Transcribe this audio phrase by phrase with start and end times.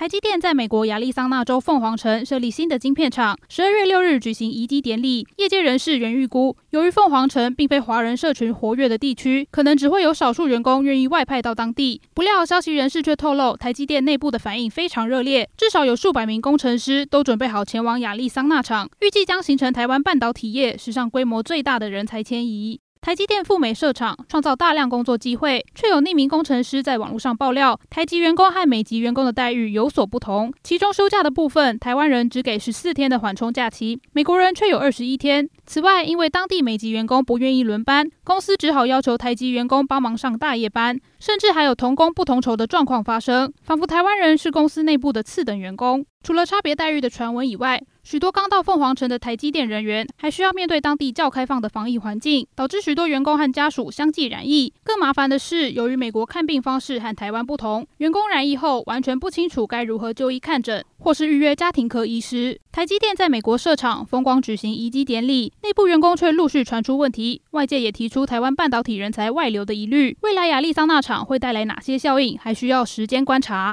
[0.00, 5.26] 台积电在美国亚利桑那州凤凰城设立新的晶片厂，十二月六日举行移机典礼。
[5.36, 12.00] 业界人士原预估，由于凤凰城并非华人社群活跃的地区，可能只会有少数员工愿意外派到当地。
[12.14, 22.80] 不料，消息人士却透露，台积电内部的反应非常热烈，至少有数百名工程师都准备好前往亚利桑那厂，预计将形成台湾半导体业史上规模最大的人才迁移。
[23.02, 30.52] 台积电赴美设厂，创造大量工作机会，却有匿名工程师在网络上爆料，台籍员工和美籍员工的待遇有所不同。
[30.62, 35.48] 其中休假的部分，台湾人只给十四天的缓冲假期，美国人却有二十一天。
[35.64, 46.04] 此外，因为当地美籍员工不愿意轮班，公司只好要求台籍员工帮忙上大夜班，甚至还有同工不同酬的状况发生，仿佛台湾人是公司内部的次等员工。
[46.22, 54.72] 除了差别待遇的传闻以外，许多刚到凤凰城的台积电人员还需要面对当地较开放的防疫环境，导致许多员工和家属相继染疫。
[54.84, 62.60] 更麻烦的是，由于美国看病方式和台湾不同，员工染疫后完全不清楚该如何就医看诊，或是预约家庭科医师。
[62.70, 70.16] 台积电在美国设厂，风光举行移机典礼，内部员工却陆续传出问题，外界也提出台湾半导体人才外流的疑虑。
[70.20, 73.68] 未来亚利桑那厂会带来哪些效应，还需要时间观察。